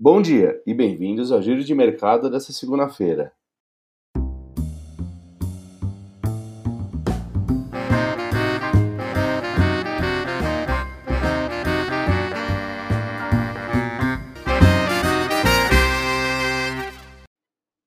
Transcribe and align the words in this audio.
Bom 0.00 0.22
dia 0.22 0.62
e 0.64 0.72
bem-vindos 0.72 1.32
ao 1.32 1.42
Giro 1.42 1.64
de 1.64 1.74
Mercado 1.74 2.30
dessa 2.30 2.52
segunda-feira. 2.52 3.32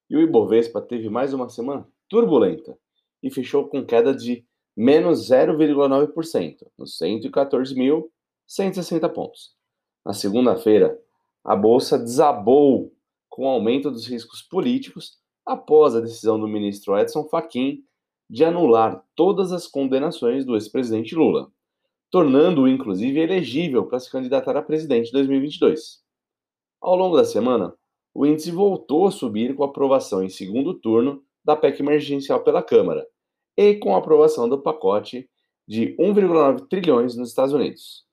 E 0.09 0.17
o 0.17 0.19
Ibovespa 0.19 0.81
teve 0.81 1.09
mais 1.09 1.33
uma 1.33 1.47
semana 1.47 1.87
turbulenta 2.09 2.77
e 3.23 3.31
fechou 3.31 3.69
com 3.69 3.85
queda 3.85 4.13
de 4.13 4.45
menos 4.75 5.29
0,9%, 5.29 6.67
nos 6.77 6.99
114.160 6.99 9.13
pontos. 9.13 9.55
Na 10.05 10.11
segunda-feira, 10.11 10.99
a 11.43 11.55
bolsa 11.55 11.97
desabou 11.97 12.93
com 13.29 13.45
o 13.45 13.47
aumento 13.47 13.89
dos 13.89 14.07
riscos 14.07 14.41
políticos 14.41 15.17
após 15.45 15.95
a 15.95 15.99
decisão 15.99 16.39
do 16.39 16.47
ministro 16.47 16.97
Edson 16.97 17.23
Fachin 17.25 17.83
de 18.29 18.45
anular 18.45 19.03
todas 19.15 19.51
as 19.51 19.67
condenações 19.67 20.45
do 20.45 20.55
ex-presidente 20.55 21.15
Lula, 21.15 21.51
tornando-o 22.09 22.67
inclusive 22.67 23.19
elegível 23.19 23.85
para 23.85 23.99
se 23.99 24.09
candidatar 24.11 24.55
a 24.55 24.61
presidente 24.61 25.09
em 25.09 25.13
2022. 25.13 26.01
Ao 26.79 26.95
longo 26.95 27.17
da 27.17 27.25
semana, 27.25 27.73
o 28.13 28.25
índice 28.25 28.51
voltou 28.51 29.07
a 29.07 29.11
subir 29.11 29.55
com 29.55 29.63
a 29.63 29.67
aprovação 29.67 30.23
em 30.23 30.29
segundo 30.29 30.73
turno 30.73 31.23
da 31.43 31.55
PEC 31.55 31.81
emergencial 31.81 32.43
pela 32.43 32.61
Câmara 32.61 33.05
e 33.57 33.75
com 33.75 33.95
a 33.95 33.99
aprovação 33.99 34.47
do 34.47 34.61
pacote 34.61 35.29
de 35.67 35.95
1,9 35.97 36.67
trilhões 36.67 37.15
nos 37.15 37.29
Estados 37.29 37.53
Unidos. 37.53 38.05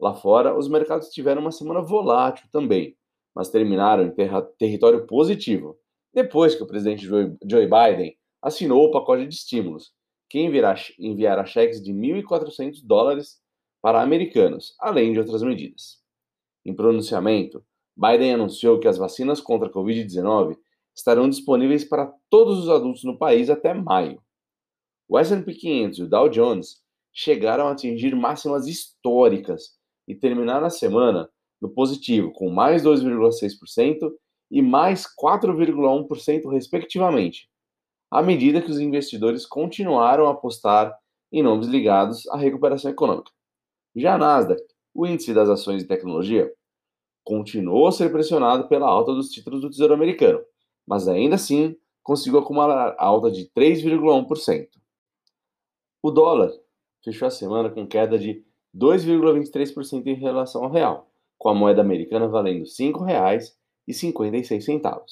Lá 0.00 0.14
fora, 0.14 0.56
os 0.56 0.68
mercados 0.68 1.08
tiveram 1.08 1.40
uma 1.40 1.50
semana 1.50 1.80
volátil 1.80 2.48
também, 2.52 2.96
mas 3.34 3.50
terminaram 3.50 4.04
em 4.04 4.10
ter 4.10 4.30
território 4.58 5.06
positivo, 5.06 5.78
depois 6.14 6.54
que 6.54 6.62
o 6.62 6.66
presidente 6.66 7.06
Joe 7.06 7.66
Biden 7.66 8.16
assinou 8.40 8.84
o 8.84 8.90
pacote 8.90 9.26
de 9.26 9.34
estímulos, 9.34 9.92
que 10.28 10.40
enviará 10.40 11.44
cheques 11.44 11.82
de 11.82 11.92
1.400 11.92 12.84
dólares 12.84 13.40
para 13.80 14.02
americanos, 14.02 14.74
além 14.78 15.12
de 15.12 15.18
outras 15.18 15.42
medidas. 15.42 15.98
Em 16.64 16.74
pronunciamento, 16.74 17.64
Biden 17.96 18.34
anunciou 18.34 18.78
que 18.78 18.86
as 18.86 18.98
vacinas 18.98 19.40
contra 19.40 19.68
a 19.68 19.72
Covid-19 19.72 20.56
estarão 20.94 21.28
disponíveis 21.28 21.84
para 21.84 22.12
todos 22.28 22.58
os 22.58 22.68
adultos 22.68 23.04
no 23.04 23.16
país 23.18 23.48
até 23.50 23.72
maio. 23.72 24.22
O 25.08 25.18
S&P 25.18 25.54
500 25.54 25.98
e 25.98 26.02
o 26.02 26.08
Dow 26.08 26.28
Jones 26.28 26.82
chegaram 27.12 27.66
a 27.66 27.72
atingir 27.72 28.14
máximas 28.14 28.66
históricas 28.66 29.77
e 30.08 30.14
terminar 30.14 30.64
a 30.64 30.70
semana 30.70 31.28
no 31.60 31.68
positivo, 31.68 32.32
com 32.32 32.48
mais 32.50 32.82
2,6% 32.82 34.10
e 34.50 34.62
mais 34.62 35.04
4,1%, 35.04 36.50
respectivamente, 36.50 37.48
à 38.10 38.22
medida 38.22 38.62
que 38.62 38.70
os 38.70 38.80
investidores 38.80 39.44
continuaram 39.44 40.26
a 40.26 40.30
apostar 40.30 40.96
em 41.30 41.42
nomes 41.42 41.68
ligados 41.68 42.26
à 42.28 42.36
recuperação 42.38 42.90
econômica. 42.90 43.30
Já 43.94 44.14
a 44.14 44.18
Nasdaq, 44.18 44.62
o 44.94 45.06
índice 45.06 45.34
das 45.34 45.50
ações 45.50 45.82
de 45.82 45.88
tecnologia, 45.88 46.50
continuou 47.22 47.88
a 47.88 47.92
ser 47.92 48.10
pressionado 48.10 48.66
pela 48.68 48.88
alta 48.88 49.12
dos 49.12 49.28
títulos 49.28 49.60
do 49.60 49.68
Tesouro 49.68 49.92
Americano, 49.92 50.40
mas 50.86 51.06
ainda 51.06 51.34
assim 51.34 51.76
conseguiu 52.02 52.38
acumular 52.38 52.96
alta 52.98 53.30
de 53.30 53.50
3,1%. 53.50 54.68
O 56.02 56.10
dólar 56.10 56.50
fechou 57.04 57.28
a 57.28 57.30
semana 57.30 57.68
com 57.68 57.86
queda 57.86 58.18
de 58.18 58.42
2,23% 58.76 60.06
em 60.06 60.14
relação 60.14 60.64
ao 60.64 60.70
real, 60.70 61.10
com 61.36 61.48
a 61.48 61.54
moeda 61.54 61.80
americana 61.80 62.28
valendo 62.28 62.64
R$ 62.64 62.70
5,56. 62.70 65.02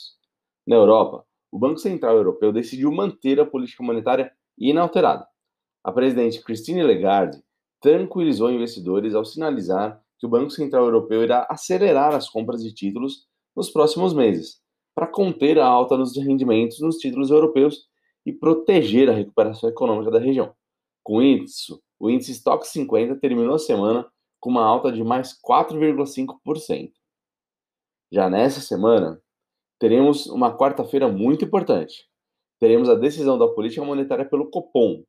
Na 0.67 0.77
Europa, 0.77 1.25
o 1.51 1.59
Banco 1.59 1.79
Central 1.79 2.17
Europeu 2.17 2.53
decidiu 2.53 2.93
manter 2.93 3.41
a 3.41 3.47
política 3.47 3.83
monetária 3.83 4.31
inalterada. 4.59 5.27
A 5.83 5.91
presidente 5.93 6.43
Christine 6.43 6.83
Lagarde 6.83 7.43
tranquilizou 7.81 8.51
investidores 8.51 9.15
ao 9.15 9.25
sinalizar 9.25 10.03
que 10.19 10.27
o 10.27 10.29
Banco 10.29 10.51
Central 10.51 10.85
Europeu 10.85 11.23
irá 11.23 11.47
acelerar 11.49 12.15
as 12.15 12.29
compras 12.29 12.63
de 12.63 12.75
títulos 12.75 13.27
nos 13.55 13.71
próximos 13.71 14.13
meses, 14.13 14.61
para 14.95 15.07
conter 15.07 15.59
a 15.59 15.67
alta 15.67 15.97
nos 15.97 16.15
rendimentos 16.17 16.81
nos 16.81 16.97
títulos 16.97 17.31
europeus 17.31 17.87
e 18.25 18.33
proteger 18.33 19.09
a 19.09 19.15
recuperação 19.15 19.69
econômica 19.69 20.11
da 20.11 20.19
região. 20.19 20.53
Com 21.03 21.23
isso, 21.23 21.81
o 21.99 22.11
índice 22.11 22.33
Stock 22.33 22.67
50 22.67 23.17
terminou 23.17 23.55
a 23.55 23.59
semana 23.59 24.07
com 24.41 24.51
uma 24.51 24.65
alta 24.65 24.93
de 24.93 25.03
mais 25.03 25.33
4,5%. 25.41 26.93
Já 28.13 28.31
nessa 28.31 28.61
semana, 28.61 29.21
teremos 29.79 30.27
uma 30.27 30.57
quarta-feira 30.57 31.09
muito 31.09 31.45
importante. 31.45 32.09
Teremos 32.59 32.89
a 32.89 32.95
decisão 32.95 33.37
da 33.37 33.49
política 33.49 33.85
monetária 33.85 34.25
pelo 34.25 34.51
Copom, 34.51 35.03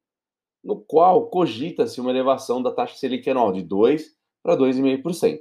no 0.64 0.82
qual 0.82 1.30
cogita-se 1.30 2.02
uma 2.02 2.10
elevação 2.10 2.62
da 2.62 2.72
taxa 2.72 2.98
Selic 2.98 3.30
anual 3.30 3.52
de 3.52 3.62
2 3.62 4.18
para 4.44 4.58
2,5%. 4.58 5.40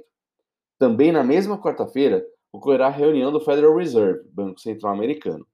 Também 0.77 1.11
na 1.11 1.23
mesma 1.23 1.59
quarta-feira, 1.59 2.25
ocorrerá 2.51 2.87
a 2.87 2.91
reunião 2.91 3.31
do 3.31 3.39
Federal 3.39 3.75
Reserve, 3.75 4.27
Banco 4.31 4.59
Central 4.59 4.93
Americano, 4.93 5.45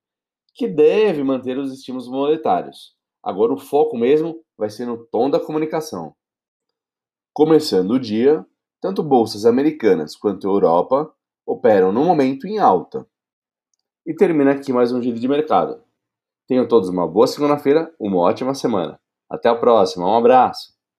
que 0.53 0.67
deve 0.67 1.23
manter 1.23 1.57
os 1.57 1.73
estímulos 1.73 2.07
monetários. 2.07 2.95
Agora 3.23 3.53
o 3.53 3.57
foco 3.57 3.97
mesmo 3.97 4.43
vai 4.57 4.69
ser 4.69 4.85
no 4.85 5.05
tom 5.05 5.29
da 5.29 5.39
comunicação. 5.39 6.13
Começando 7.33 7.91
o 7.91 7.99
dia, 7.99 8.45
tanto 8.81 9.01
bolsas 9.01 9.45
americanas 9.45 10.13
quanto 10.13 10.45
Europa 10.45 11.09
operam 11.45 11.93
no 11.93 12.03
momento 12.03 12.45
em 12.45 12.59
alta. 12.59 13.07
E 14.05 14.13
termina 14.13 14.51
aqui 14.51 14.73
mais 14.73 14.91
um 14.91 15.01
giro 15.01 15.17
de 15.17 15.27
mercado. 15.27 15.81
Tenham 16.47 16.67
todos 16.67 16.89
uma 16.89 17.07
boa 17.07 17.25
segunda-feira, 17.25 17.95
uma 17.97 18.17
ótima 18.17 18.53
semana. 18.53 18.99
Até 19.29 19.47
a 19.47 19.55
próxima, 19.55 20.05
um 20.05 20.17
abraço! 20.17 20.72